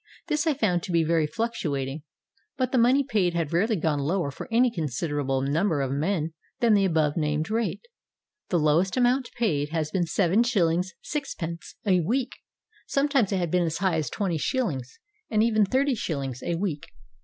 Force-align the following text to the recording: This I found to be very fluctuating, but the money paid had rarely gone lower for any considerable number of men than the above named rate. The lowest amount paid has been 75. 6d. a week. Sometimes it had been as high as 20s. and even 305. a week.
This 0.25 0.47
I 0.47 0.55
found 0.55 0.81
to 0.81 0.91
be 0.91 1.03
very 1.03 1.27
fluctuating, 1.27 2.01
but 2.57 2.71
the 2.71 2.79
money 2.79 3.03
paid 3.03 3.35
had 3.35 3.53
rarely 3.53 3.75
gone 3.75 3.99
lower 3.99 4.31
for 4.31 4.47
any 4.51 4.71
considerable 4.71 5.43
number 5.43 5.79
of 5.79 5.91
men 5.91 6.33
than 6.59 6.73
the 6.73 6.85
above 6.85 7.17
named 7.17 7.51
rate. 7.51 7.85
The 8.49 8.57
lowest 8.57 8.97
amount 8.97 9.29
paid 9.37 9.69
has 9.69 9.91
been 9.91 10.07
75. 10.07 10.85
6d. 11.05 11.73
a 11.85 11.99
week. 11.99 12.31
Sometimes 12.87 13.31
it 13.31 13.37
had 13.37 13.51
been 13.51 13.61
as 13.67 13.77
high 13.77 13.97
as 13.97 14.09
20s. 14.09 14.39
and 15.29 15.43
even 15.43 15.67
305. 15.67 16.37
a 16.49 16.55
week. 16.55 16.87